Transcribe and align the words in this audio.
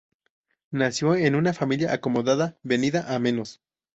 Nació 0.71 1.13
en 1.13 1.35
una 1.35 1.53
familia 1.53 1.93
acomodada 1.93 2.57
venida 2.63 3.13
a 3.13 3.19
menos. 3.19 3.61